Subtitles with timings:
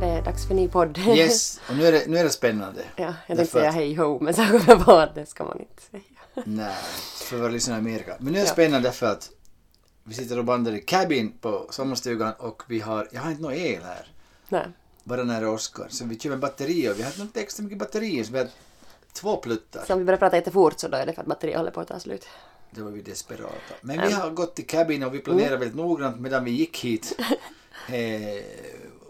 [0.00, 0.98] Det är dags för ny podd.
[0.98, 2.80] Yes, och nu är det, nu är det spännande.
[2.96, 5.26] ja, jag tänkte Därför säga att- hej ho, men så kom jag på att det
[5.26, 6.02] ska man inte säga.
[6.46, 6.74] Nej,
[7.16, 8.16] för våra lyssnare i Amerika.
[8.18, 8.52] Men nu är det Ja.
[8.52, 9.30] spännande därför att
[10.08, 13.52] vi sitter och bandar i cabin på sommarstugan och vi har, jag har inte någon
[13.52, 14.06] el här.
[14.48, 14.66] Nej.
[15.04, 15.86] Bara nära Oskar.
[15.90, 16.94] Så vi kör med batterier.
[16.94, 18.48] Vi har inte extra mycket batterier så vi har
[19.12, 19.84] två pluttar.
[19.86, 21.80] Så om vi börjar prata jättefort så då är det för att batteriet håller på
[21.80, 22.26] att ta slut.
[22.70, 23.74] Då var vi desperata.
[23.80, 27.18] Men vi har gått till cabin och vi planerar väldigt noggrant medan vi gick hit.
[27.88, 28.44] Eh,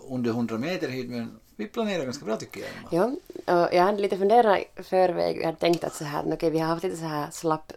[0.09, 2.69] under 100 meter hit men vi planerar ganska bra tycker jag.
[2.91, 3.05] Ja,
[3.55, 5.37] och jag hade lite funderat i förväg.
[5.37, 7.73] Jag hade tänkt att så här, okej, vi har haft lite så här slapp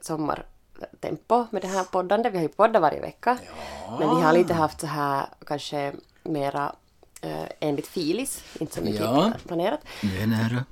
[0.81, 2.30] sommartempo med det här poddande.
[2.30, 3.38] Vi har ju poddat varje vecka.
[3.99, 6.75] Men vi har lite haft så här kanske mera
[7.22, 9.31] eh, enligt filis, inte så mycket Ja.
[9.47, 9.80] planerat.
[10.03, 10.66] Nu är nära.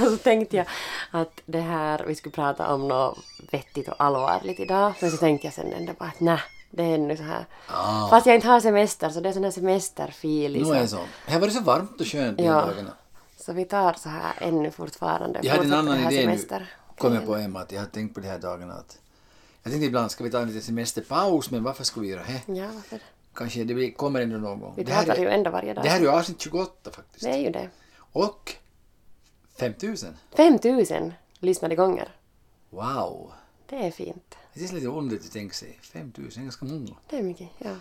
[0.00, 0.66] Och så tänkte jag
[1.10, 3.18] att det här, vi skulle prata om något
[3.52, 4.92] vettigt och allvarligt idag.
[5.00, 7.46] Men så tänkte jag sen ändå bara att nej, det är nu så här.
[7.66, 8.08] Ah.
[8.08, 10.68] Fast jag inte har semester så det är sån här semesterfilis.
[10.68, 10.98] Nu är det så.
[11.26, 12.60] Det har varit så varmt och skönt de Ja.
[12.60, 12.90] här dagarna.
[13.40, 15.40] Så vi tar så här ännu fortfarande.
[15.42, 16.66] Jag hade en annan det här idé nu.
[16.98, 18.98] Kom jag på Emma att jag har tänkt på de här dagarna att
[19.62, 22.52] jag tänkte ibland ska vi ta en liten semesterpaus men varför ska vi göra det?
[22.52, 23.00] Ja, varför?
[23.34, 24.72] Kanske det blir, kommer ändå någon gång.
[24.76, 25.84] Vi Det pratar ju är, ändå varje dag.
[25.84, 27.24] det här är ju avsnitt 28 faktiskt.
[27.24, 27.68] Det är ju det.
[28.12, 28.54] Och
[29.56, 30.16] 5000.
[30.36, 32.08] 5000 lyssnade gånger.
[32.70, 33.32] Wow.
[33.66, 34.34] Det är fint.
[34.54, 35.78] Det är lite underligt att tänka sig.
[35.82, 36.94] 5000 är ganska många.
[37.10, 37.74] Det är mycket, ja.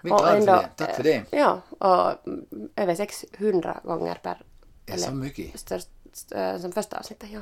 [0.00, 0.68] Vi är glada för det.
[0.76, 1.24] Tack för det.
[1.30, 4.42] Ja, och mm, över 600 gånger per...
[4.84, 5.60] Det är så mycket.
[5.60, 7.40] Störst, st- som första avsnittet, ja.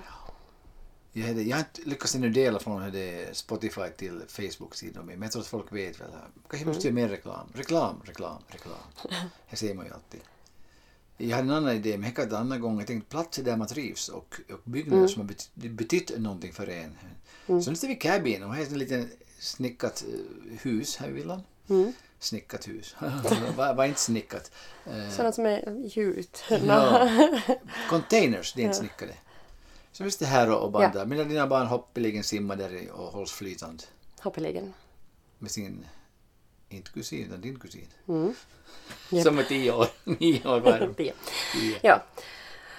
[1.18, 2.92] Jag, hade, jag har inte lyckats ännu dela från
[3.32, 6.10] Spotify till Facebook-sidan men jag tror att folk vet väl.
[6.48, 7.48] Kanske måste göra mer reklam.
[7.54, 8.74] Reklam, reklam, reklam.
[9.50, 10.20] Det säger man ju alltid.
[11.16, 12.78] Jag hade en annan idé, men kan jag ta en annan gång.
[12.78, 16.66] Jag tänkte platser där man trivs och, och byggnader som har betytt, betytt någonting för
[16.68, 16.96] en.
[17.46, 19.06] Så nu står vi i cabin och här är ett litet
[19.38, 21.42] snickat eh, hus här i villan.
[22.18, 22.96] Snickat hus.
[23.56, 24.50] var, var inte snickat.
[24.86, 26.44] Eh, Sådana som är gjut.
[26.66, 27.10] Ja.
[27.90, 29.12] Containers, det är inte snickade.
[29.96, 31.00] Så vi sitter här och bandar.
[31.00, 31.04] Ja.
[31.06, 33.84] Medan dina barn hoppeligen simmar där och hålls flytande
[34.20, 34.74] Hoppeligen.
[35.38, 35.86] med sin,
[36.68, 37.88] inte kusin, utan din kusin.
[39.10, 39.22] Japp.
[39.26, 41.14] Som är tio år, nio år var Tio.
[41.82, 42.02] Ja.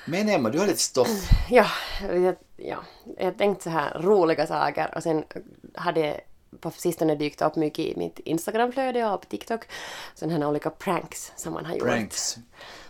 [0.06, 1.30] Men Emma, du har lite stoff.
[1.50, 1.68] Ja,
[2.02, 2.84] jag, ja,
[3.18, 5.24] jag tänkte så här roliga saker och sen
[5.76, 6.22] hade
[6.60, 9.66] på sistone dykt upp mycket i mitt Instagramflöde och på TikTok.
[10.16, 11.88] Sådana här olika pranks som man har gjort.
[11.88, 12.38] Pranks.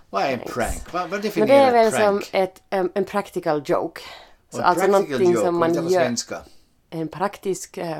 [0.09, 0.93] Vad är en prank?
[0.93, 2.23] Vad, vad Men det definierar är väl prank?
[2.25, 4.01] som ett, em, en practical joke.
[4.49, 5.99] Så alltså practical någonting joke, som om man gör.
[6.01, 6.41] svenska.
[6.89, 7.97] En praktisk, eh,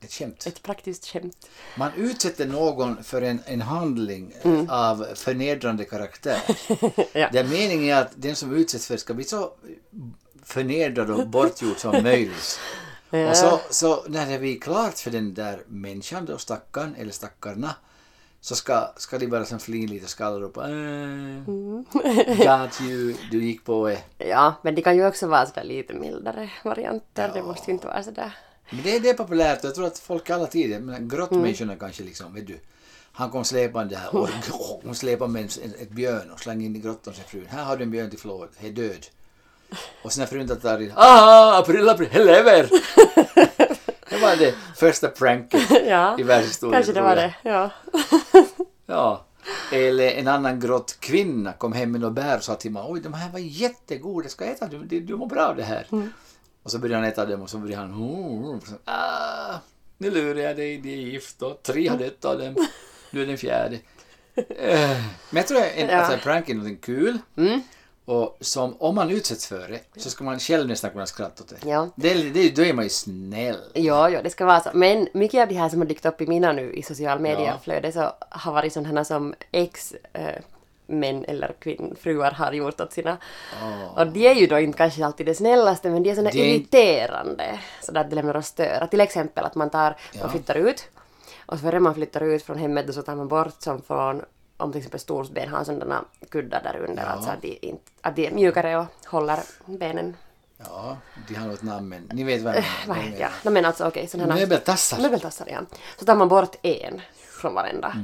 [0.00, 0.46] Ett skämt.
[0.46, 1.48] ett praktiskt skämt.
[1.76, 4.34] Man utsätter någon för en, en handling
[4.68, 6.38] av förnedrande karaktär.
[6.68, 6.92] Mm.
[7.12, 7.28] Ja.
[7.32, 9.52] Där meningen är att den som utsätts för ska bli så
[10.44, 12.58] förnedrad och bortgjord som möjligt.
[13.10, 13.30] Ja.
[13.30, 17.74] Och så, så när det blir klart för den där människan då, stackaren eller stackarna,
[18.44, 20.56] så ska, ska de bara som flin lite upp.
[20.56, 21.84] Äh, Mm.
[22.38, 24.26] got you, du gick på det.
[24.26, 27.30] Ja, men det kan ju också vara sådär lite mildare varianter.
[27.34, 28.36] Det måste ju inte vara sådär.
[28.70, 31.08] Men det, det är populärt jag tror att folk alla tider, men Mm.
[31.08, 32.58] grottmänniskorna kanske liksom, vet du.
[33.12, 34.28] Han kom släpande här och
[34.84, 37.46] hon släpade med en, ett björn och slängde in i grottan till frun.
[37.48, 39.06] Här har du en björn till flåd, är död.
[40.02, 42.68] Och sen när frun tar in, ah, april, april, lever!
[44.14, 46.74] det var det första pranket Ja, i världshistorien.
[46.74, 47.34] kanske det var det.
[47.42, 47.70] Ja.
[48.86, 49.24] Ja.
[49.72, 53.00] Eller en annan grott kvinna kom hem med några bär och sa till mig oj
[53.00, 55.86] de här var jättegoda, ska jag äta du, du, du mår bra av det här.
[56.62, 59.54] Och så började han äta dem och så började han oh, ah,
[59.98, 62.56] nu lurar jag dig, det är gift och tre har dött av dem,
[63.10, 63.78] nu är den fjärde.
[64.58, 64.90] Eh,
[65.30, 65.96] Men jag tror att en, Ja.
[65.96, 67.60] alltså, prank är något kul Mm.
[68.04, 71.48] Och som om man utsätts för det så ska man själv nästan kunna skratta åt
[71.48, 71.68] det.
[71.70, 71.88] Ja.
[71.96, 73.56] det, är- det då är man ju snäll.
[73.72, 74.70] Ja, ja, det ska vara så.
[74.74, 77.92] Men mycket av det här som har dykt upp i mina nu i social media-flöde
[77.92, 80.28] så har varit sådana som ex eh,
[80.86, 83.16] män eller kvinn, fruar har gjort åt sina...
[83.96, 86.38] Och de är ju då inte kanske alltid det snällaste men de är såna Det
[86.38, 87.58] irriterande.
[87.82, 88.86] Så att det lämnar att störa.
[88.86, 90.84] Till exempel att man tar, man flyttar ut
[91.46, 94.22] och före man flyttar ut från hemmet så tar man bort som från
[94.56, 97.08] om till exempel storsben har sådana kuddar där under, Ja.
[97.08, 100.16] alltså att de, inte, att de är mjukare och håller benen.
[100.56, 100.96] Ja,
[101.28, 103.30] de har något namn men ni vet vad jag menar.
[103.44, 104.08] No, men alltså okej.
[104.14, 104.98] Möbeltassar.
[105.02, 105.60] Möbeltassar, ja.
[105.98, 107.96] Så tar man bort en från varenda.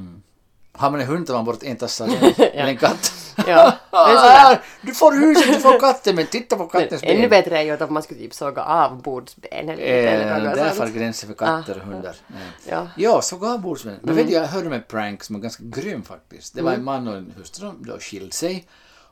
[0.73, 2.07] Har man en hund tar man bort en tassa
[2.39, 3.13] eller en katt.
[3.47, 7.31] Ja, men du får huset, du får katten, men titta på kattens Ännu ben.
[7.31, 10.55] bättre är ju att om man skulle typ såga av bordsben eller, eller Eh, något
[10.55, 12.17] där far gränsen för katter och hundar.
[12.27, 12.41] Nej.
[12.69, 12.89] Ja.
[12.97, 13.99] Ja, så gav bordsvän.
[14.03, 16.55] Men vet du, jag hörde om en prank som var ganska grym faktiskt.
[16.55, 18.69] Det var en man och en hustru som då skilde sig.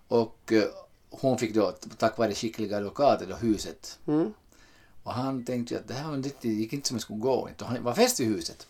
[0.08, 0.62] Och eh,
[1.10, 3.98] hon fick då, tack vare skickliga advokater, då huset.
[5.02, 7.48] Och han tänkte ju att det här var gick inte som det skulle gå.
[7.60, 8.66] Han var fäst vid huset.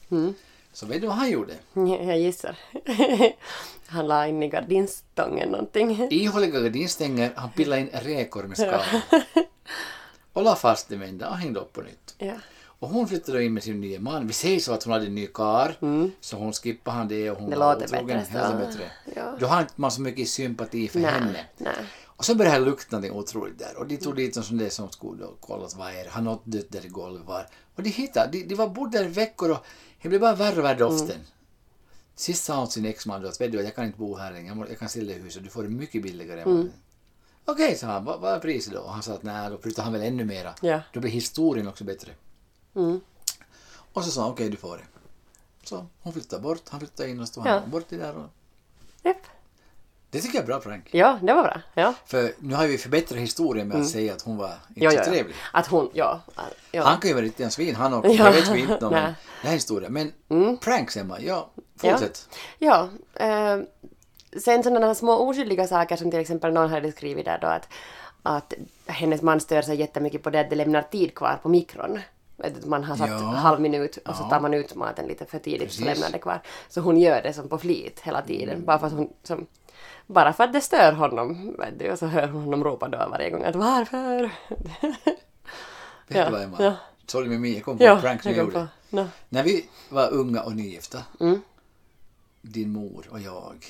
[0.73, 1.55] Så vet du vad han gjorde?
[1.73, 2.57] Ja, Jag gissar.
[3.87, 6.09] Han la in i gardinstången någonting.
[6.11, 8.81] Ihåliga gardinstänger, han pillade in räkor med skal.
[10.33, 12.15] och la fast dem en dag och hängde upp på nytt.
[12.19, 12.35] Ja.
[12.81, 14.27] Och hon flyttade in med sin nya man.
[14.27, 15.75] Vi säger så att hon hade en ny kar,
[16.21, 18.23] så hon skippade han det och hon Det var otrogen.
[18.33, 18.91] Det bättre.
[19.17, 19.37] Ja.
[19.41, 21.33] Då har inte man så mycket sympati för henne.
[21.33, 21.75] Nej, nej.
[22.05, 23.77] Och så började det lukta någonting otroligt där.
[23.79, 26.11] Och de tog dit någon sån där som skulle kolla vad är det?
[26.11, 27.47] Har något dött där i golvet var?
[27.75, 29.67] Och de hittade, de, de var bodde där i veckor och
[30.03, 31.11] det blev bara värre och värre doften.
[31.11, 31.27] Mm.
[32.15, 34.67] Sist sa hon till sin exman att vet du, jag kan inte bo här längre,
[34.69, 36.43] jag, kan sälja huset, du får det mycket billigare.
[36.43, 36.71] Mm.
[37.45, 38.81] Okej, sa han, vad, vad är priset då?
[38.81, 40.55] Och han sa att nej, då flyttar han väl ännu mera.
[40.63, 40.81] Ja.
[40.93, 42.13] Då blir historien också bättre.
[42.75, 43.01] Mm.
[43.93, 44.85] Och så sa han okej, du får det.
[45.63, 47.59] Så hon flyttade bort, han flyttade in och stod Ja.
[47.59, 48.17] han bort det där.
[48.17, 48.31] Och...
[49.03, 49.27] Japp.
[50.11, 50.89] Det tycker jag är bra prank.
[50.93, 51.61] Ja, det var bra.
[51.75, 51.95] Ja.
[52.07, 54.97] För nu har vi förbättrat historien med att säga att hon var inte Ja, så
[54.97, 55.11] ja, ja.
[55.11, 55.35] trevlig.
[55.53, 56.21] Att hon, ja.
[56.75, 58.25] Han kan ju vara riktigt en svin han också, Ja.
[58.25, 58.93] det vet vi inte om.
[58.93, 59.89] Det här är historia.
[59.89, 60.13] Men
[60.57, 62.29] pranks Emma, ja, fortsätt.
[62.59, 62.89] Ja.
[63.15, 63.59] Eh,
[64.41, 67.69] sen sådana här små oskyldiga saker som till exempel någon hade skrivit där då att,
[68.23, 68.55] att
[68.87, 71.99] hennes man stör sig jättemycket på det att det lämnar tid kvar på mikron.
[72.65, 73.17] Man har satt Ja.
[73.17, 75.79] halv minut och så tar man ut maten lite för tidigt Precis.
[75.79, 76.41] så lämnar det kvar.
[76.69, 78.65] Så hon gör det som på flit hela tiden.
[78.65, 79.47] Bara för att hon som,
[80.07, 81.57] bara för att det stör honom.
[81.79, 84.23] Du, och så hör hon honom ropa då varje gång att varför?
[86.07, 86.57] Vet Ja, du vad Emma?
[86.61, 86.75] ja.
[87.07, 88.67] Sorry med mig, jag kom på ja, en prank som jag gjorde.
[88.91, 89.07] No.
[89.29, 91.41] När vi var unga och nygifta, Mm.
[92.43, 93.67] din mor och jag,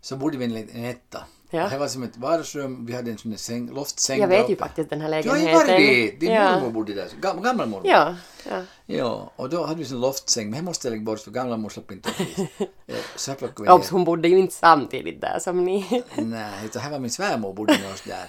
[0.00, 1.24] så bodde vi i en etta.
[1.54, 1.68] Ja.
[1.68, 4.56] Det var som ett vardagsrum, vi hade en sån där säng, loftsäng Jag vet ju
[4.56, 5.68] faktiskt den här Du har lägenheten.
[5.68, 6.20] ju varit dit!
[6.20, 6.52] Din ja.
[6.54, 7.90] mormor bodde där, Gam, gamla mormor.
[7.90, 8.14] Ja,
[8.50, 8.62] ja.
[8.86, 11.56] Ja, och då hade vi en loftsäng, men det måste jag lägga bort för gamla
[11.56, 12.16] mor slapp inte upp.
[12.86, 16.02] Eh, Så här plockade vi Obs, hon bodde ju inte samtidigt där som ni.
[16.16, 18.26] Nej, utan här var min svärmor bodde med oss där.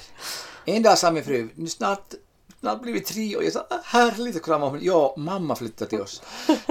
[0.65, 2.13] En dag sa min fru, nu snart,
[2.59, 4.79] snart blir vi tre och jag sa "Ah, härligt att krama om.
[4.81, 6.21] Ja, mamma flyttade till oss.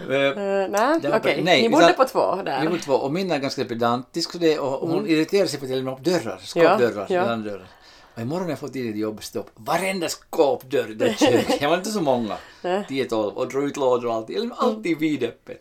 [0.00, 1.42] Eh, Uh, nej, okej.
[1.42, 2.68] nej, Ni bodde på två Vi där.
[2.68, 5.70] var två och min är ganska pedantisk och, det, och hon irriterar sig på att
[5.70, 7.36] jag lämnar upp dörrar, skåpdörrar, Ja, ja.
[7.36, 7.66] dörrar.
[8.14, 11.60] Och imorgon när jag fått tidigt jobb stå upp varenda skåpdörr det köket.
[11.62, 14.30] Jag var inte så många, 10-12 och drog ut lådor och allt.
[14.30, 15.58] Jag lämnade alltid vidöppet.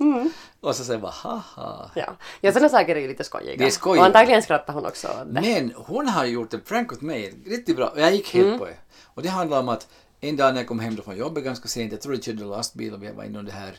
[0.61, 1.91] Och så säger bara haha.
[1.95, 3.55] Ja, ja sådana saker är ju lite skojiga.
[3.57, 3.99] Det är skojigt.
[4.01, 5.41] Och antagligen skrattar hon också åt det.
[5.41, 7.87] Men hon har gjort en prank åt mig, riktigt bra.
[7.87, 8.59] Och jag gick helt Mm.
[8.59, 8.75] på det.
[9.13, 9.87] Och det handlar om att
[10.21, 12.93] en dag när jag kom hem från jobbet ganska sent, jag tror jag körde lastbil
[12.93, 13.75] och vi var inom det här,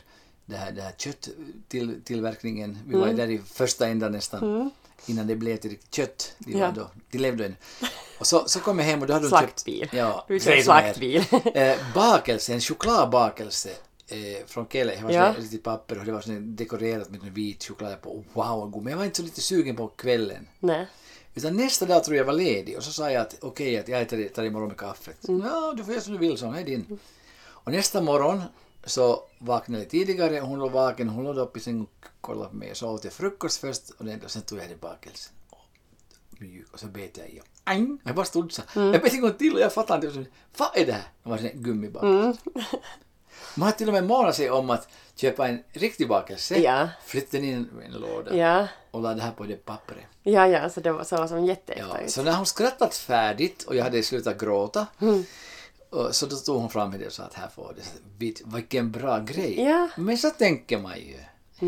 [0.51, 2.77] det här, det här kötttillverkningen.
[2.87, 3.07] Vi Mm.
[3.07, 4.71] var där i första ändan nästan.
[5.05, 6.35] Innan det blev till kött.
[6.37, 6.71] De, Ja.
[6.75, 7.55] då, de levde än.
[8.19, 9.79] Och så, så kom jag hem och då hade de Slaktbil.
[9.81, 9.93] köpt...
[9.93, 11.21] Ja, Du så slaktbil.
[11.31, 11.71] här.
[11.71, 13.69] Eh, bakelse, en chokladbakelse
[14.07, 14.95] eh, från Kelle.
[14.95, 15.35] Det var Ja.
[15.37, 18.23] riktigt papper och det var dekorerat med en vit choklad på.
[18.33, 18.83] Wow, god.
[18.83, 20.47] Men jag var inte så lite sugen på kvällen.
[20.59, 20.87] Nej.
[21.35, 24.09] Utan nästa dag tror jag var ledig och så sa jag att okej, att jag
[24.09, 25.17] tar, tar imorgon med kaffet.
[25.21, 26.99] Ja, du får göra som du vill, så hej din.
[27.43, 28.41] Och nästa morgon
[28.83, 32.55] så vaknade jag tidigare hon låg vaken, hon låg upp i sängen och kollade på
[32.55, 35.33] mig och så åt jag frukost först och den- och sen tog jag det bakelsen.
[35.49, 35.57] Och
[36.73, 37.45] och så bet jag i och!
[38.03, 38.61] Jag bara stod så.
[38.75, 40.25] Jag bet en gång till och jag fattade inte.
[40.57, 41.03] Vad är det här?
[41.23, 42.41] Det var en gummibakelse.
[43.55, 46.89] Man har till och med månat sig om att köpa en riktig bakelse, Ja.
[47.05, 50.03] flytta den in i en låda Ja, och la det här på det pappret.
[50.23, 52.11] ja, ja, så det var så som Ja, jätteäkta ut.
[52.11, 55.23] så när hon skrattat färdigt och jag hade slutat gråta Mm.
[55.91, 57.81] Och så då tog hon fram det och sa att här får du.
[57.81, 59.61] Så, "Vet- Vilken bra grej.
[59.61, 59.89] Ja.
[59.97, 61.17] Men så tänker man ju,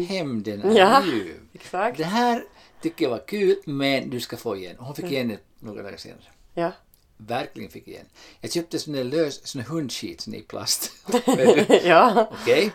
[0.05, 1.35] hämnden är Ja, ju.
[1.53, 1.97] exakt.
[1.97, 2.45] Det här
[2.81, 4.75] tycker jag var kul men du ska få igen.
[4.79, 6.23] Hon fick igen det några dagar senare.
[6.53, 6.71] Ja.
[7.17, 8.05] Verkligen fick igen.
[8.41, 10.91] Jag köpte sån där lös, sån hundskit sån i plast.
[11.83, 12.31] Ja.
[12.41, 12.71] Okej.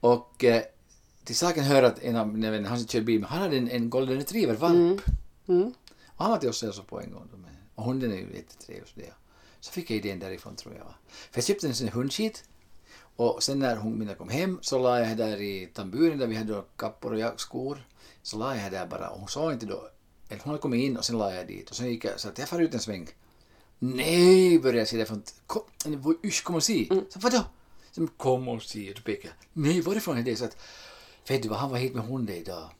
[0.00, 0.62] Och eh,
[1.24, 3.70] till saken hör att en av mina vänner, han som kör bil, han hade en,
[3.70, 5.00] en golden retriever valp.
[5.48, 5.74] Mm.
[6.06, 7.28] Och han var till oss och på en gång.
[7.74, 9.12] Och hunden är ju jättetrevlig.
[9.60, 10.94] Så, fick jag idén därifrån tror jag.
[11.08, 12.44] För jag köpte en sån hundskit.
[13.16, 16.36] Och sen när hon mina kom hem så la jag där i tamburen där vi
[16.36, 17.86] hade kappor och skor.
[18.22, 19.88] Så la jag där bara och hon sa inte då.
[20.28, 21.70] Eller hon hade kommit in och sen la jag dit.
[21.70, 23.08] Och sen gick jag så att jag far ut en sväng.
[23.78, 25.22] Nej, började jag säga därifrån.
[25.46, 25.62] Kom,
[26.24, 26.88] usch, kom och se.
[27.08, 27.44] Så vadå?
[27.92, 28.92] Så, kom och se.
[28.96, 29.62] Då pekade jag.
[29.62, 30.36] Nej, varifrån är det?
[30.36, 30.56] Så att,
[31.28, 32.70] vet du vad, han var hit med hunden idag.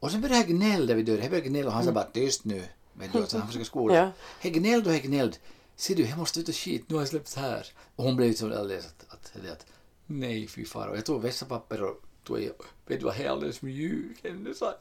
[0.00, 1.22] Och sen började jag gnälla vid dörren.
[1.22, 2.64] Jag började gnälla och han sa bara tyst nu.
[2.94, 3.94] Men du, så han försöker skola.
[3.94, 4.12] Ja.
[4.42, 5.36] Jag gnällde och jag gnällde.
[5.76, 6.84] Ser du, jag måste ut och skit.
[6.86, 7.66] Nu har jag släppts här.
[7.96, 9.66] Och hon blev så alldeles att, att, att, att
[10.06, 10.86] nej fy far.
[10.86, 12.52] Och jag tog vässapapper och då är jag,
[12.86, 14.74] vet du vad, jag är alldeles mjuk ännu, sa jag.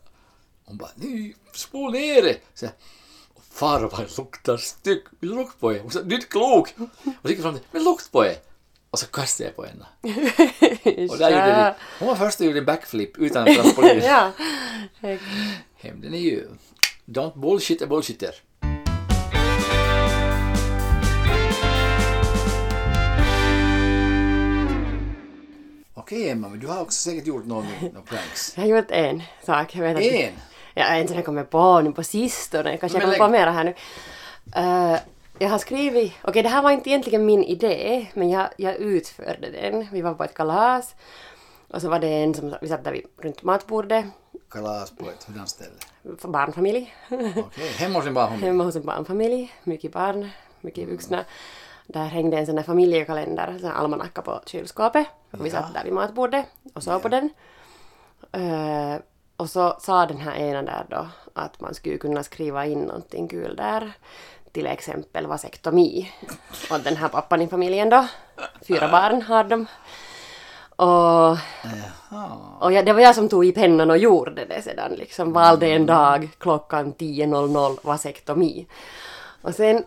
[0.66, 2.38] Hon bara, nej, spol ner det.
[2.54, 2.72] Så jag,
[3.52, 5.80] far vad det luktar styggt, vill du lukta på det?
[5.80, 6.74] Hon sa, du är inte klok.
[6.78, 6.90] Och
[7.22, 8.42] så gick jag fram till, men lukta på det.
[8.90, 9.86] Och så kastade jag på henne.
[11.10, 14.00] Och där gjorde de, hon var först och gjorde en backflip utan trampolin.
[14.04, 14.32] ja.
[15.76, 16.48] Hämnden är ju,
[17.06, 18.36] don't bullshit a bullshitter.
[26.06, 28.54] Okej Emma, men du har också säkert gjort någon, någon pranks.
[28.56, 29.76] Jag har gjort en sak.
[29.76, 30.34] Jag vet att En?
[30.74, 32.78] Ja, en som jag kommer på nu på sistone.
[32.78, 33.74] Kanske jag kommer på mera här nu.
[34.56, 35.00] Eh,
[35.40, 36.14] jag har skrivit...
[36.22, 39.88] Okej, det här var inte egentligen min idé, men jag, jag utförde den.
[39.92, 40.96] Vi var på ett kalas.
[41.68, 42.56] Och så var det en som...
[42.62, 44.06] Vi satt där vid, runt matbordet.
[44.50, 45.76] Kalas på ett hurdant ställe.
[46.24, 46.96] Barnfamilj.
[47.38, 48.46] Okej, hemma hos en barnfamilj.
[48.46, 49.54] Hemma hos en barnfamilj.
[49.64, 50.30] Mycket barn,
[50.62, 51.26] mycket vuxna.
[51.88, 55.08] Där hängde en sån där familjekalender, en sån almanacka på kylskåpet.
[55.32, 57.30] Och vi satt där vid matbordet och såg på den.
[58.32, 59.02] Eh,
[59.38, 63.28] och så sa den här ena där då att man skulle kunna skriva in någonting
[63.28, 63.92] kul där.
[64.52, 66.12] Till exempel vasektomi.
[66.72, 68.08] Och den här pappan i familjen då.
[68.68, 69.66] Fyra barn har de.
[70.76, 71.38] Och,
[72.64, 74.92] och jag, det var jag som tog i pennan och gjorde det sedan.
[74.92, 78.68] Liksom valde en dag klockan 10.00 vasektomi.
[79.42, 79.84] Och sen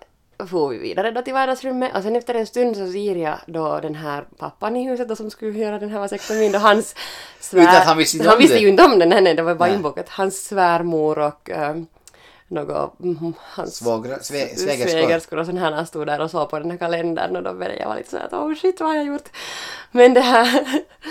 [0.47, 3.81] får vi vidare då till vardagsrummet och sen efter en stund så ser jag då
[3.81, 6.95] den här pappan i huset då som skulle göra den här vasektomin då hans
[7.41, 7.63] svär...
[7.63, 8.61] Utan han visste inte han om visste det?
[8.61, 10.09] ju inte om den, nej, nej det var bara inbokat.
[10.09, 11.87] Hans svärmor och um,
[12.49, 14.91] något, mm, hans Svågra- sve- svägerskor.
[14.91, 17.79] svägerskor och sån här stod där och såg på den här kalendern och då började
[17.79, 19.29] jag vara lite såhär att oh shit vad har jag gjort?
[19.91, 20.65] Men det här,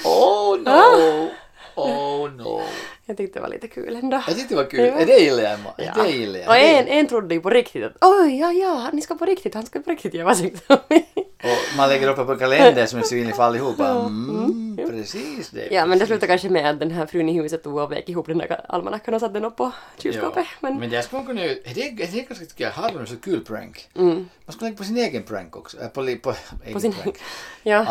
[0.06, 1.28] Oh no!
[1.76, 2.62] Oh no!
[3.08, 4.24] Jag tyckte det var lite kul ändå.
[4.28, 4.80] Jag tyckte det var kul.
[4.80, 5.00] Ja.
[5.00, 5.70] Är det gillar jag Emma?
[5.78, 6.04] Ja.
[6.04, 6.50] Det gillar jag.
[6.50, 9.54] Och en, en trodde ju på riktigt att oj, ja, ja, ni ska på riktigt,
[9.54, 11.06] han ska på riktigt göra vasektomi.
[11.44, 13.90] Och man lägger upp det på en kalender som är synlig för allihopa.
[13.90, 15.68] Mm, precis det.
[15.72, 16.08] Ja, men det precis.
[16.08, 18.66] slutade kanske med att den här frun i huset tog och vek ihop den där
[18.70, 20.46] almanackan och satte den upp på kylskåpet.
[20.60, 21.56] Men, men det skulle man kunna göra.
[21.76, 23.90] Det är, ganska, tycker jag, har de så kul prank.
[23.96, 25.82] mm, Man skulle lägga på sin egen prank också.
[25.82, 26.34] Äh, på, li- på,
[26.66, 27.18] egen sin- prank.
[27.64, 27.86] ja,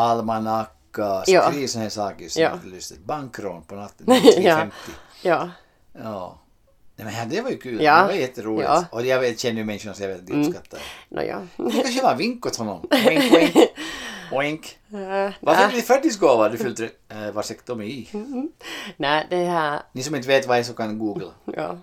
[1.04, 1.90] Almanacka, Ja.
[1.90, 2.50] saker som Ja.
[2.66, 3.04] är lustigt.
[3.04, 4.56] Bankrån på natten, Ja.
[4.56, 4.70] 3.50.
[5.22, 5.50] ja,
[5.92, 6.38] Ja.
[6.98, 7.82] Nej, men det var ju kul.
[7.82, 8.00] Ja.
[8.00, 8.68] Det var jätteroligt.
[8.68, 8.84] Ja.
[8.90, 11.46] Och jag vet, känner ju människorna så jag vet de uppskattar no, ja.
[11.56, 12.88] Det kanske var en vink åt honom.
[12.90, 13.56] Wink, wink.
[14.40, 14.78] Wink.
[14.92, 16.48] Äh, Vad fick äh, ni födelsedagsgåva?
[16.48, 18.08] Du fyllde äh, vasektomi.
[18.96, 21.32] Nej, det här, Ni som inte vet vad det är så kan googla.
[21.44, 21.78] ja.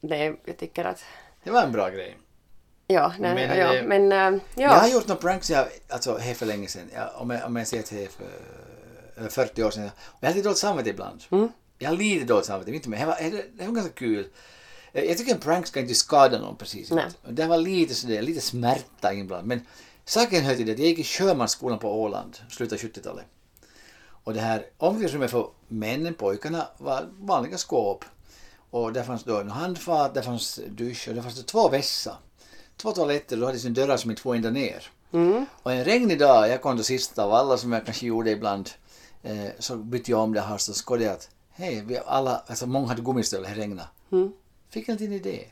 [0.00, 1.04] Det, jag tycker att,
[1.44, 2.16] Det var en bra grej.
[2.86, 4.94] Ja, nej, Men men, ja, det- men äh, Jag har ja.
[4.94, 6.90] gjort några pranks jag, alltså, här för länge sedan.
[6.94, 8.26] Jag, om, jag, om jag det är för
[9.16, 9.90] över 40 år sedan.
[10.06, 11.24] Och jag har lite dåligt samvete ibland.
[11.30, 11.48] Mm.
[11.78, 13.00] Jag har lite dåligt samvete, inte med.
[13.00, 13.16] Det var,
[13.58, 14.26] det, var ganska kul.
[14.92, 16.90] Eh, Jag tycker en prank ska inte skada någon precis.
[16.90, 17.04] Nej.
[17.28, 19.46] Det var lite sådär, lite smärta ibland.
[19.46, 19.60] Men
[20.04, 23.24] saken hör till det att jag gick i sjömansskolan på Åland, slutet av 70-talet.
[24.24, 28.04] Och det här omklädningsrummet för männen, pojkarna, var vanliga skåp.
[28.70, 32.16] Och där fanns då en handfat, där fanns dusch och där fanns det två vässar.
[32.76, 34.82] Två toaletter, då hade sin dörrar som inte får ända ner.
[35.12, 38.30] Mm, Och en regnig dag, jag kom då sist av alla som jag kanske gjorde
[38.30, 38.70] ibland,
[39.22, 42.66] eh, så bytte jag om det här så skådde jag att hej, vi alla, alltså
[42.66, 43.88] många hade gummistövlar, det regnade.
[44.12, 44.32] mm.
[44.70, 45.44] Fick en liten idé.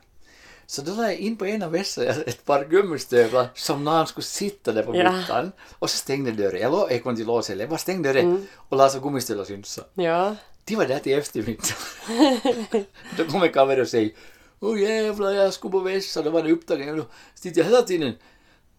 [0.67, 4.73] Så då la jag in på ena vässan ett par gummistövlar som någon skulle sitta
[4.73, 5.13] där på Ja.
[5.13, 6.61] byttan och så stängde dörren.
[6.61, 8.47] Jag, lå- jag kom till låset, jag bara stängde dörren Mm.
[8.57, 9.79] och la så gummistövlar syns.
[9.95, 11.65] Ja, De var där till eftermiddag.
[13.17, 14.11] då kommer kameran och säger
[14.65, 16.97] Åh jävlar, jag skulle på vässan, då var det upptagen.
[16.97, 17.05] Då
[17.35, 18.15] sitter jag hela tiden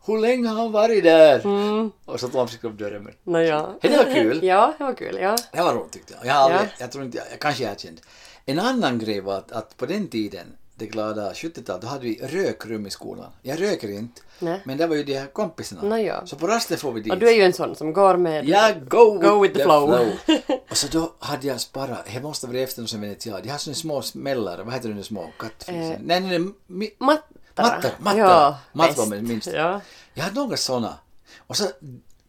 [0.06, 1.46] Hur länge har han varit där?
[1.46, 3.04] mm, Och så tog han upp dörren.
[3.04, 3.76] Men no, ja.
[3.82, 4.44] Det var kul.
[4.44, 5.36] Ja, det var kul, ja.
[5.54, 6.26] det var roligt tyckte jag.
[6.26, 6.76] Jag, har aldrig, Ja.
[6.80, 8.02] jag tror inte, jag, jag kanske är känd.
[8.46, 10.48] En annan grej var att, att på den tiden,
[10.78, 13.32] det glada 70-talet, då hade vi rökrum i skolan.
[13.42, 14.62] Jag röker inte, Nej.
[14.66, 15.82] men det var ju de här kompisarna.
[15.82, 16.26] Nå ja.
[16.26, 17.14] Så på rasten får vi dit.
[17.14, 18.50] Och du är ju en sån som går med...
[18.50, 20.10] Ja, go, Go with the flow.
[20.70, 23.58] och så då hade jag sparat, det måste vara efter som vet jag, de har
[23.58, 25.30] såna små smällare, vad heter de små?
[25.40, 25.76] Kattfis?
[25.76, 27.24] Eh, nej, nej, nej, mi, Mattar.
[27.56, 28.20] mattor, mattor.
[28.20, 29.48] Ja, mattor var minst.
[29.48, 29.82] Ja.
[30.14, 30.98] Jag hade några såna.
[31.38, 31.66] Och så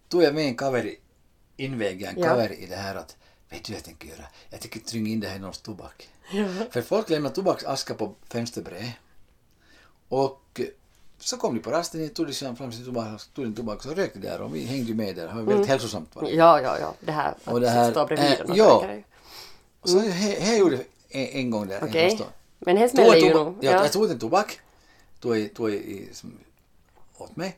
[0.09, 0.97] tog jag med en kaveri,
[1.57, 2.29] inväg jag en Ja.
[2.29, 3.17] kaveri i det här att,
[3.51, 4.25] vet du vad jag tänker göra?
[4.51, 6.09] Jag tänker trynga in det här i någons tobak.
[6.31, 6.47] Ja.
[6.71, 8.93] För folk lämnar tobaksaskar på fönsterbrädet.
[10.09, 10.67] Och eh,
[11.19, 14.19] så kom de på rasten, tog de fram sin tobak, tog en tobak och rökte
[14.19, 15.29] där och vi hängde med där.
[15.29, 16.17] Det var väldigt hälsosamt.
[16.17, 16.31] Var det.
[16.31, 16.95] ja, ja, ja.
[17.01, 18.83] Det här Och det att här- stå bredvid och ja.
[18.87, 19.05] dig.
[19.81, 20.77] Och så här, här gjorde
[21.09, 21.85] en, en gång där.
[21.85, 22.11] Okej.
[22.11, 22.25] förstå.
[22.59, 23.55] Men Tog smäller ju nog.
[23.61, 23.71] ja.
[23.73, 23.83] Ja.
[23.83, 24.61] Jag tog en tobak,
[25.21, 26.33] tog, tog i, som,
[27.17, 27.57] åt mig.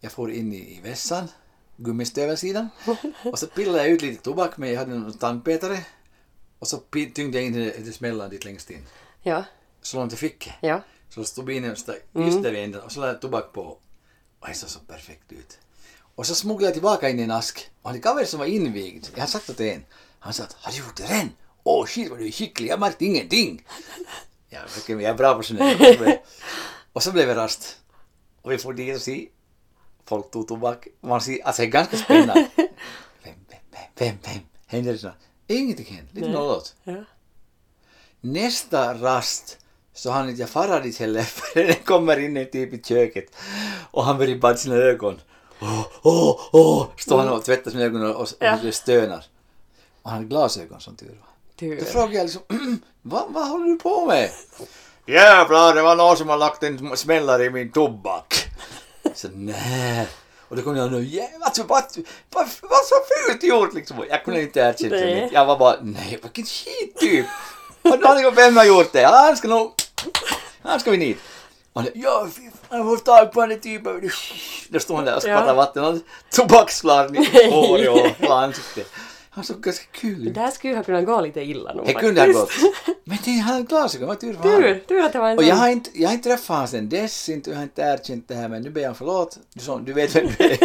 [0.00, 1.28] Jag får in i, i vässan,
[1.76, 2.68] gummistövelsidan.
[3.24, 5.78] och så pillade jag ut lite tobak med, jag hade en tandpetare.
[6.64, 6.78] Och så
[7.14, 8.86] tyngde jag in det, dit längst in.
[9.22, 9.44] Ja.
[9.82, 10.50] Så långt jag fick.
[10.60, 10.82] Ja.
[11.08, 11.86] Så stod bilen just
[12.42, 13.62] där i änden och så lade jag tobak på.
[14.40, 15.58] Och det såg så perfekt ut.
[16.14, 17.70] Och så smugglade jag tillbaka in i en ask.
[17.82, 19.84] Och han kaveri som var invigd, jag hade sagt åt en,
[20.18, 21.30] han sa att har du gjort det redan?
[21.62, 23.66] Åh shit vad du är skicklig, jag märkte ingenting.
[24.48, 25.60] Ja, jag är bra på sånt.
[26.92, 27.76] Och så blev det rast.
[28.42, 29.28] Och vi får dit och se.
[30.04, 30.86] Folk tog tobak.
[31.00, 32.48] Man ser, alltså det är ganska spännande.
[33.22, 33.60] Vem, vem,
[33.94, 34.16] vem,
[34.70, 34.98] vem, vem?
[34.98, 35.14] Sånt?
[35.46, 36.74] Ingenting händer, lite nollåt.
[36.84, 37.04] Ja.
[38.20, 39.58] Nästa rast
[39.94, 43.36] så han inte jag fara dit heller för det kommer in en typ i köket
[43.90, 45.20] och han börjar badda sina ögon.
[45.60, 48.58] Åh, åh, åh, står han och tvättar sina ögon och, och, Ja.
[48.68, 49.24] och stönar.
[50.02, 51.28] Och han har glasögon som tur var.
[51.56, 51.78] Tur.
[51.78, 52.42] Då frågar jag liksom,
[53.02, 54.30] vad, vad håller du på med?
[55.06, 58.34] Jävlar, det var någon som har lagt en smällare i min tobak.
[59.14, 60.08] Så nej.
[60.54, 61.82] Och då kunde jag nu, jävlar, alltså, vad,
[62.30, 62.94] vad, vad så
[63.28, 64.04] fult gjort liksom.
[64.08, 65.30] Jag kunde inte erkänna det.
[65.32, 67.26] Jag var bara, nej, vilken skit typ.
[67.82, 69.04] Och då hade jag, vem har gjort det?
[69.04, 69.72] Han ska nog,
[70.62, 71.16] han ska vi.
[71.72, 72.28] Och han, ja,
[72.70, 74.10] jag får tag på den typen.
[74.68, 75.54] Då stod han där och Ja.
[75.54, 75.98] vatten och
[76.30, 78.86] tobaksflarn i håret och hela ansiktet.
[79.34, 80.34] Han såg ganska kul Det ut.
[80.34, 82.50] där skulle ha kunnat gå lite illa nog Det kunde ha gått.
[83.04, 84.62] Men det, hade glasögon, vad tur honom.
[84.62, 86.68] Tur, tur att det var en Och jag har inte, jag har inte träffat honom
[86.68, 89.38] sen dess, inte, jag har inte erkänt det här men nu ber jag förlåt.
[89.54, 90.58] Du, som, du vet vem du är.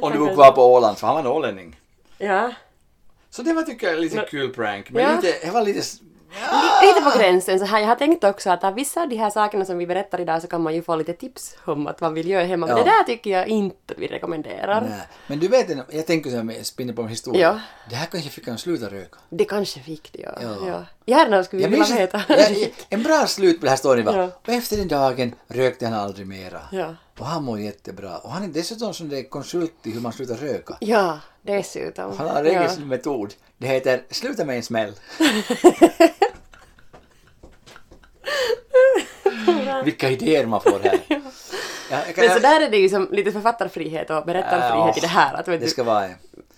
[0.00, 1.76] Om du bor kvar på Åland, för han var en ålänning.
[2.18, 2.52] Ja.
[3.30, 4.90] Så det var tycker jag lite Men- kul prank.
[4.90, 5.16] Men Ja.
[5.20, 5.82] lite, det var lite...
[6.82, 7.80] Lite på gränsen så här.
[7.80, 10.42] Jag har tänkt också att av vissa av de här sakerna som vi berättar idag
[10.42, 12.66] så kan man ju få lite tips om att man vill göra hemma.
[12.66, 12.84] Men Ja.
[12.84, 14.80] det där tycker jag inte vi rekommenderar.
[14.80, 15.00] Nej.
[15.26, 17.40] Men du vet, jag tänker så här, med- spinner på en historia.
[17.40, 17.60] Ja.
[17.90, 19.18] Det här kanske fick han sluta röka.
[19.28, 20.32] Det kanske fick det, ja.
[20.42, 20.56] Ja.
[20.68, 20.84] ja.
[21.06, 22.22] Gärna skulle vi Jag vilja minns, veta.
[22.88, 24.24] en bra slut på den här storyn var, Ja.
[24.46, 26.60] och efter den dagen rökte han aldrig mera.
[26.72, 26.94] Ja.
[27.18, 28.18] Och han mår jättebra.
[28.18, 30.76] Och han är dessutom som det är konsult i hur man slutar röka.
[30.80, 32.18] Ja, dessutom.
[32.18, 33.34] Han har en egen metod.
[33.58, 34.92] Det heter Sluta med en smäll.
[40.00, 41.00] Vilka idéer man får här.
[41.90, 45.00] Ja, jag kan- Men så där är det ju som lite författarfrihet och berättarfrihet i
[45.00, 45.34] det här.
[45.34, 46.08] Att, vet det du, ska vara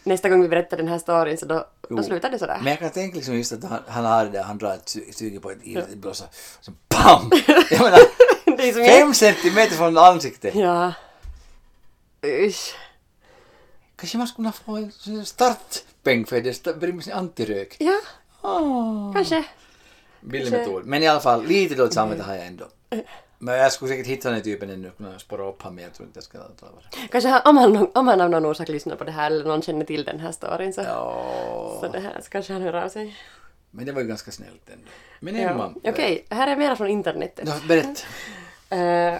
[0.04, 1.96] Nästa gång vi berättar den här storyn så då, Jo.
[1.96, 2.58] då slutar det sådär.
[2.62, 4.88] Men jag kan tänka liksom just att han, han har det där, han drar ett
[5.12, 6.24] suger på ett ivrigt blåsa,
[6.60, 7.30] så BAM!
[7.70, 10.54] Jag menar, fem centimeter från ansiktet.
[10.54, 10.92] Ja.
[12.26, 12.74] Usch.
[13.96, 14.76] Kanske man skulle kunna få
[15.10, 17.76] en startpeng för det, börja med sin antirök.
[17.78, 17.96] Ja,
[18.42, 19.12] Oh.
[19.14, 19.44] kanske.
[20.20, 20.86] Billig metod.
[20.86, 22.64] Men i alla fall, lite dåligt samvete har jag ändå.
[23.38, 25.92] Men jag skulle säkert hitta den här typen ännu, kunna spåra upp honom, men jag
[25.94, 27.08] tror inte jag ska ta det.
[27.10, 29.62] Kanske han- om han, om han av någon orsak lyssnar på det här eller någon
[29.62, 31.76] känner till den här storyn så, Ja.
[31.80, 33.16] så, det här, så kanske han hör av sig.
[33.70, 34.84] Men det var ju ganska snällt ändå.
[35.20, 35.48] Men Ja.
[35.50, 37.44] Emma, Okej, här är mera från internetet.
[37.44, 38.00] no, berätta.
[38.70, 39.18] Eh,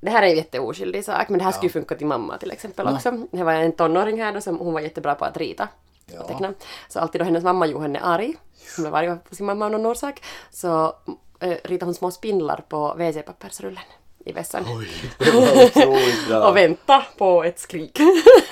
[0.00, 2.50] det här är en jätteoskyldig sak, men det här skulle ju funka till mamma till
[2.50, 3.10] exempel också.
[3.32, 5.68] Det var en tonåring här då som hon var jättebra på att rita
[6.06, 6.20] Ja.
[6.20, 6.54] och teckna.
[6.88, 8.34] Så alltid då hennes mamma gjorde henne arg,
[8.76, 10.96] hon blev arg på sin mamma av någon orsak, så
[11.40, 13.84] ritade hon små spindlar på WC-pappersrullen
[14.24, 14.64] i vässan.
[14.68, 16.48] Oj, det var otroligt bra.
[16.48, 17.98] Och vänta på ett skrik.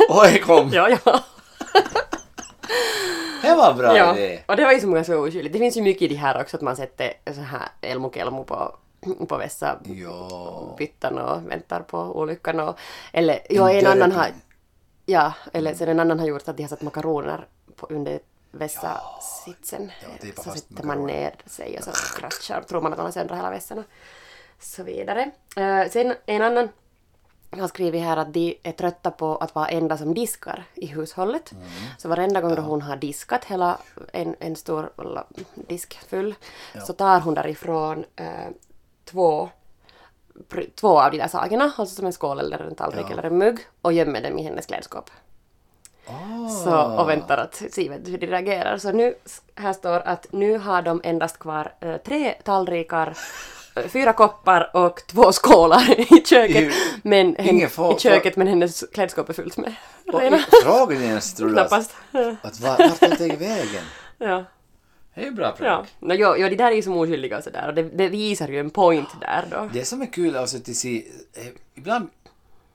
[0.09, 0.71] Oj, kom!
[0.73, 1.25] ja, ja.
[3.43, 4.17] Det var bra ja.
[4.17, 4.41] idé.
[4.47, 5.53] Och det var ju som ganska oskyldigt.
[5.53, 8.45] Det finns ju mycket i det här också att man sätter så här Elmo Kelmo
[8.45, 8.77] på,
[9.29, 10.75] på vässa Ja.
[10.79, 12.79] byttan och väntar på olyckan och
[13.13, 14.27] eller ja, En annan har
[15.07, 18.19] ja, eller sen en annan har gjort att de har satt makaroner på, under
[18.55, 19.01] vässa
[19.45, 19.93] sitsen.
[20.23, 21.91] Ja, så sätter man ner sig och så
[22.21, 23.85] kratschar tror man att man har söndrat hela vässan och
[24.61, 25.31] så vidare.
[25.57, 26.69] Eh, sen en annan
[27.51, 31.53] har skrivit här att de är trötta på att vara enda som diskar i hushållet.
[31.53, 31.65] Mm.
[31.99, 33.79] Så varenda gång då hon har diskat hela
[34.13, 34.93] en, en stor
[35.55, 36.35] disk full
[36.87, 38.49] så tar hon därifrån eh,
[39.05, 39.49] två,
[40.75, 43.13] två av de där sakerna, alltså som en skål eller en tallrik Ja.
[43.13, 45.11] eller en mugg och gömmer dem i hennes klädskåp.
[46.65, 48.79] Så, och väntar att se hur de reagerar.
[48.79, 49.15] Så nu,
[49.55, 53.17] här står att nu har de endast kvar eh, tre tallrikar,
[53.77, 56.73] eh, fyra koppar och två skålar i köket.
[57.03, 59.75] Men hen, I köket men hennes klädskåp är fullt med
[60.13, 60.39] rena.
[60.63, 61.73] Frågan är ens, tror du, att,
[62.43, 63.85] att var, vart har det tagit vägen?
[64.19, 64.45] Ja.
[65.15, 65.53] Det är ju bra Ja.
[65.53, 65.89] prank.
[66.01, 68.49] No, jo, jo, de där är ju som oskyldiga och sådär och det, det visar
[68.49, 69.69] ju en point där då.
[69.73, 72.09] Det som är kul alltså att se, eh, ibland,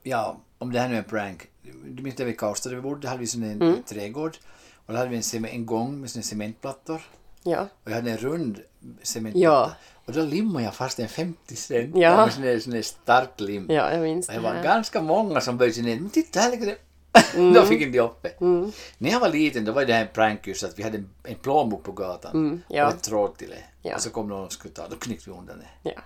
[0.03, 1.47] ja, om det här nu är en prank,
[1.85, 3.83] du minns när vi Karlstad, där vi bodde, hade vi sån en Mm.
[3.83, 4.37] trädgård
[4.85, 7.01] och då hade vi en, en gång med såna cementplattor
[7.43, 7.67] Ja.
[7.83, 8.59] och jag hade en rund
[9.03, 9.71] cementplatta Ja.
[10.05, 12.15] och då limmade jag fast en 50 cent Ja.
[12.25, 13.65] med sån där, sån där stark lim.
[13.69, 15.99] ja, jag minns Och det var ganska många som böjde sig ner.
[15.99, 16.77] Men titta, här ligger det.
[17.53, 18.41] då fick inte upp det.
[18.41, 18.71] Mm.
[18.97, 21.09] När jag var liten då var det här en prank just att vi hade en,
[21.23, 22.87] en plånbok på gatan Mm, ja.
[22.87, 23.63] och ett tråd till det.
[23.89, 23.95] Ja.
[23.95, 25.89] Och så kom någon och skulle ta, då knyckte vi undan det.
[25.89, 26.01] Ja.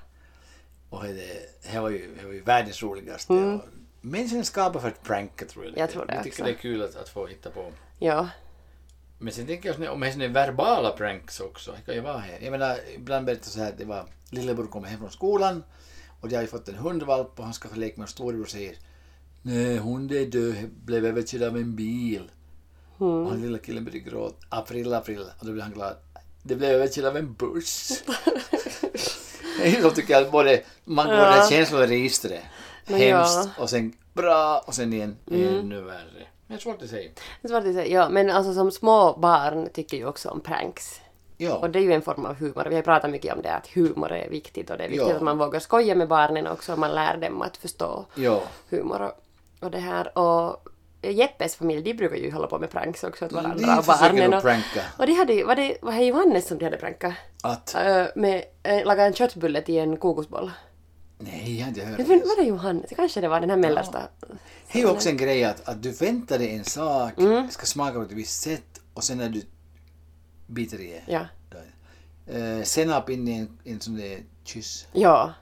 [0.89, 1.28] Och det,
[1.72, 3.34] det, var, ju, det var ju världens roligaste.
[3.34, 3.62] Och
[4.06, 5.78] Människan är skapad för att pranka tror jag.
[5.78, 6.44] Jag tror det Jag tycker också.
[6.44, 7.72] det är kul att, att få hitta på.
[8.00, 8.30] ja.
[9.18, 11.72] Men sen tänker jag om det är verbala pranks också.
[11.72, 12.39] Det kan ju vara här.
[12.42, 15.63] Jag menar, ibland berättar jag så här att det var lillebror kommer hem från skolan
[16.22, 18.46] och de har ju fått en hundvalp och han ska få leka med och storebror
[18.46, 18.76] säger
[19.42, 22.32] Nej, hon är död, blev överkörd av en bil.
[23.00, 23.13] Mm.
[23.26, 24.36] Och den lilla killen började gråta.
[24.50, 25.26] April, april.
[25.39, 25.96] Och då blev han glad.
[26.44, 28.04] Det blev överkörd av en buss.
[29.82, 31.36] Så tycker jag att både, man går Ja.
[31.44, 32.44] det känsloregistret.
[32.88, 33.63] Men Hemskt ja.
[33.63, 35.60] och sen bra och sen igen Mm.
[35.60, 36.28] ännu värre.
[36.48, 37.10] Men svårt att säga.
[37.48, 37.88] Svårt att säga.
[37.88, 41.00] Ja, men alltså som små barn tycker ju också om pranks.
[41.38, 41.56] Ja.
[41.56, 42.65] Och det är ju en form av humor.
[42.69, 45.15] Vi har pratat mycket om det, att humor är viktigt och det är viktigt Ja.
[45.15, 46.72] att man vågar skoja med barnen också.
[46.74, 48.41] och Man lär dem att förstå Ja.
[48.69, 49.12] humor och,
[49.65, 50.17] och det här.
[50.17, 50.67] Och
[51.02, 54.10] Jeppes familj, de brukar ju hålla på med pranks också åt De varandra och försöker
[54.13, 54.34] barnen.
[54.34, 54.82] Och, pranka.
[54.98, 57.13] och de hade ju, var det, var det Johannes som de hade prankat?
[57.43, 60.52] Att, Uh, med, uh, laga en köttbulle till en kokosboll.
[61.17, 62.04] Nej, jag har inte hört det.
[62.04, 62.91] var det Johannes?
[62.95, 64.02] Kanske det var den här mellersta.
[64.71, 67.49] Det är ju också en grej att, att du väntar dig en sak, Mm.
[67.52, 69.41] ska smaka på ett visst sätt och sen när du
[70.47, 71.13] biter i det.
[71.13, 71.26] Ja.
[72.28, 74.88] Eh, senap in i en, en sån där kyss.
[74.93, 75.34] Ja.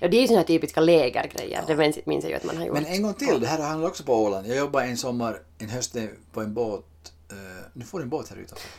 [0.00, 1.64] Ja, det är ju såna här typiska lägergrejer.
[1.66, 2.74] Det minns minns jag ju att man har gjort.
[2.74, 4.46] Men en gång till, det här handlar också på Åland.
[4.46, 5.96] Jag jobbade en sommar, en höst
[6.32, 6.84] på en båt.
[7.30, 8.70] Eh, nu får du en båt här utanför.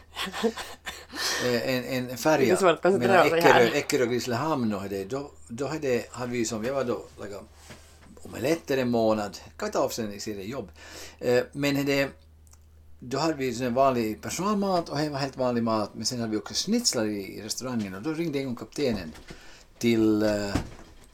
[1.46, 3.28] Eh, en, en färja mellan.
[3.28, 4.74] Eckerö, Eckerö och Grisslehamn.
[4.74, 7.44] Och det, då, då hade, hade vi som, jag var då lagat
[8.22, 9.38] omeletter en månad.
[9.58, 10.72] Kan vi ta av sen i jobb.
[11.20, 12.10] Eh, men det,
[13.00, 15.92] då hade vi sån vanlig personalmat och det var helt vanlig mat.
[15.94, 19.12] Men sen hade vi också schnitzlar i, i restaurangen och då ringde en gång kaptenen
[19.78, 20.24] till,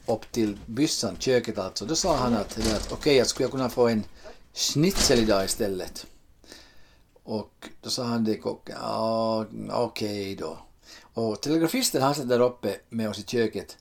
[0.05, 1.85] upp till byssan, köket alltså.
[1.85, 4.03] Då sa han att, det att okej, jag skulle jag kunna få en
[4.53, 6.05] schnitzel idag istället.
[7.27, 10.57] Och då sa han det kocken, ja okej då.
[11.13, 13.77] Och telegrafisten han satt där uppe med oss i köket.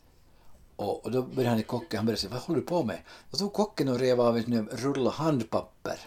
[0.77, 2.99] Och, och då började han i kocken, han började säga, vad håller du på med?
[3.31, 5.99] Då tog kocken och rev av en rulla handpapper.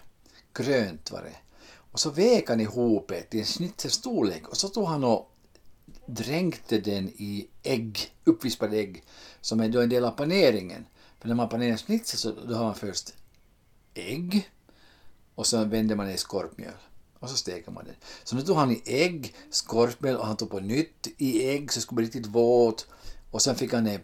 [0.54, 1.36] Grönt var det.
[1.92, 5.32] Och så vek han ihop det till en schnitzelstorlek och så tog han och
[6.06, 9.04] dränkte den i ägg, uppvispade ägg,
[9.42, 10.86] som är då en del av paneringen.
[11.20, 13.14] För när man panerar schnitzel så då har man först
[13.94, 14.50] ägg
[15.36, 16.74] och så vänder man det i skorpmjöl
[17.20, 17.96] och så steker man den.
[18.24, 21.78] Så nu tog han i ägg, skorpmjöl och han tog på nytt i ägg så
[21.78, 22.88] det skulle bli riktigt våt
[23.32, 24.02] och sen fick han det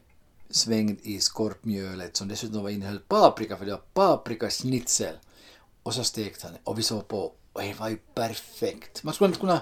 [0.49, 5.15] svängd i skorpmjölet som dessutom var innehöll paprika för det var paprikaschnitzel.
[5.83, 9.03] Och så stekte han det och vi såg på och det var ju perfekt.
[9.03, 9.61] Man skulle inte kunna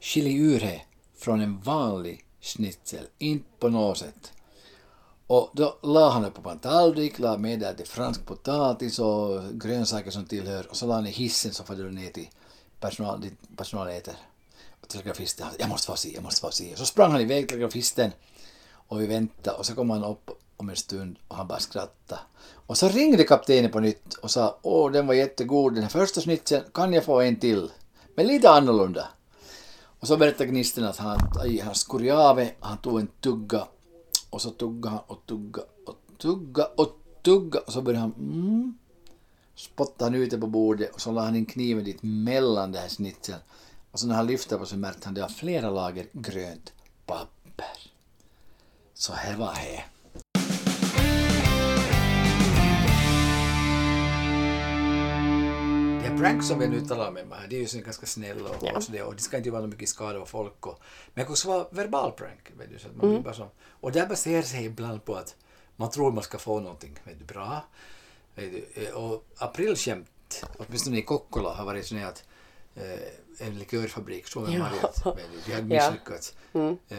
[0.00, 0.82] skilja ur det
[1.16, 4.32] från en vanlig schnitzel, inte på något sätt.
[5.26, 9.42] Och då la han det på en tallrik, la med där till fransk potatis och
[9.52, 12.28] grönsaker som tillhör och så la han i hissen så följde det ner till
[12.80, 14.14] personal, dit personal äter.
[14.82, 16.76] Och telegrafisten, jag måste få se, jag måste få se.
[16.76, 18.10] Så sprang han iväg telegrafisten
[18.72, 22.20] och vi väntade och så kom han upp om en stund och han bara skrattade.
[22.66, 26.20] Och så ringde kaptenen på nytt och sa åh den var jättegod den här första
[26.20, 27.70] snitsen, kan jag få en till?
[28.16, 29.08] Men lite annorlunda.
[30.00, 31.18] Och så berättade gnisten att han,
[31.62, 33.66] han skurade av det, han tog en tugga
[34.30, 38.78] och så tuggade han och tugga och tugga och tugga och så började han mm,
[39.60, 42.78] spottade han ut det på bordet och så la han in kniven dit mellan det
[42.78, 43.38] här snitseln.
[43.90, 46.72] Och så när han lyfte på så märkte han det var flera lager grönt
[47.06, 47.92] papper.
[48.94, 49.84] Så här var det.
[56.18, 58.76] Pranks som vi nu talar med här, det är ju så ganska snälla och, Ja.
[58.76, 60.66] och, så det, och det ska inte vara mycket skada på folk.
[60.66, 60.80] Och,
[61.14, 62.50] men det kan också vara verbal prank.
[62.58, 63.48] Vet du, så att man blir bara så,
[63.80, 65.36] och det baserar sig ibland på att
[65.76, 67.64] man tror man ska få någonting vet du, bra.
[68.34, 72.24] Du, eh, och aprilskämt, åtminstone i Kokkola, har varit sån här att
[72.74, 74.46] eh, en likörfabrik, så Ja.
[74.46, 74.52] Du,
[75.46, 75.90] de hade Ja.
[75.90, 76.34] misslyckats.
[76.52, 76.78] Mm.
[76.88, 76.98] Eh,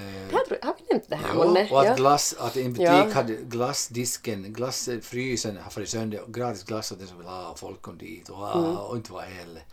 [0.61, 1.27] har vi nämnt det här?
[1.27, 1.67] Ja, månne?
[1.71, 1.95] och att, Ja.
[1.95, 3.09] glass, att en butik Ja.
[3.13, 7.59] hade glassdisken, glassfrysen har farit sönder och gratis glass åt den som vill ha och
[7.59, 8.77] folk kom dit och, ah, Mm.
[8.77, 9.63] och inte var heller.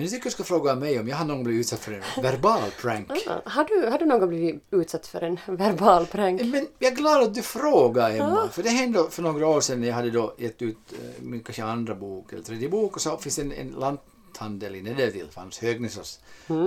[0.00, 2.22] Men jag tycker du ska fråga mig om jag har någon blivit utsatt för en
[2.22, 3.10] verbal prank.
[3.26, 6.40] Ah, Har du, har du någon gång blivit utsatt för en verbal prank?
[6.40, 9.80] Men jag är glad att du frågar Emma, för det hände för några år sedan
[9.80, 13.02] när jag hade då gett ut eh, min kanske andra bok eller tredje bok och
[13.02, 16.20] så finns en, en lanthandel i Nedertil, fanns Högnesås.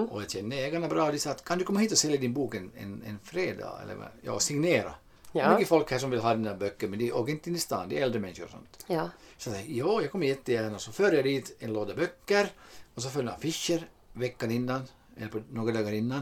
[0.10, 2.17] Och jag kände ägarna bra och de sa att kan du komma hit och sälja
[2.17, 4.93] din bok en, en, en fredag eller ja, signera.
[5.32, 5.54] Ja.
[5.54, 7.89] Mycket folk här som vill ha dina böcker men de åker inte in i stan,
[7.89, 8.86] de är äldre människor och sånt.
[8.88, 9.10] Ja.
[9.38, 10.80] Så jag tänkte, jo, jag kommer jättegärna.
[10.80, 12.50] Så för jag dit en låda böcker
[12.95, 14.84] och så några affischer veckan innan,
[15.17, 16.21] eller på några dagar innan.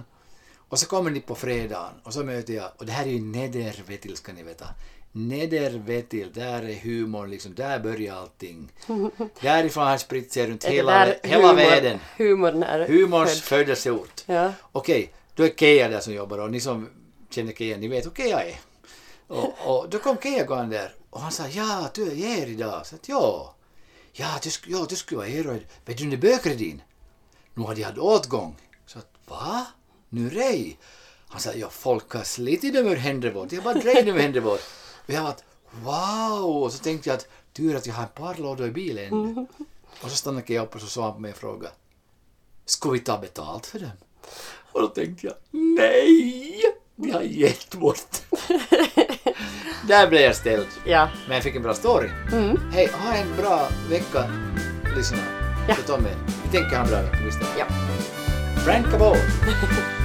[0.57, 3.21] Och så kommer ni på fredagen och så möter jag, och det här är ju
[3.21, 4.65] Nedervetil ska ni veta.
[5.11, 8.71] Nedervetil, där är humorn liksom, där börjar allting.
[9.41, 11.99] Därifrån har spritt sig runt hela, hela humor- världen.
[12.17, 13.59] Humorn är Humorns född?
[13.59, 14.23] födelseort.
[14.25, 14.53] Ja.
[14.71, 16.89] Okej, då är Keja där som jobbar och ni som
[17.29, 18.59] känner Keja, ni vet hur Keja är.
[19.27, 22.85] Och, och då kom Keja gående där och han sa ja, du är här idag.
[22.85, 23.55] Så att ja,
[24.13, 26.81] ja, det, sk- ja, du skulle vara här vet du när böcker är din?
[27.53, 28.55] Nu har de haft åtgång.
[28.85, 29.65] Så att va?
[30.09, 30.77] Nu rej?
[31.27, 34.47] Han sa ja, folk har slitit över händer De Jag bara drev dem ur händerna.
[34.49, 34.59] Och
[35.05, 35.35] jag var
[35.71, 39.05] wow, och så tänkte jag att Tur att jag har ett par lådor i bilen
[39.13, 39.45] ännu.
[40.01, 41.73] Och så stannade jag upp och så sa han på mig och frågade.
[42.65, 43.89] Ska vi ta betalt för dem?
[44.71, 46.61] Och då tänkte jag, nej!
[46.95, 48.21] Vi har gett bort.
[49.87, 50.67] Där blev jag ställd.
[50.83, 51.09] Ja.
[51.27, 52.09] Men jag fick en bra story.
[52.71, 54.23] Hej, ha en bra vecka,
[54.95, 55.17] lyssna.
[55.67, 55.75] Ja.
[55.75, 56.09] Så Tommy,
[56.43, 57.39] vi tänker ha en bra vecka, visst?
[57.59, 57.65] Ja.
[58.65, 58.85] Frank!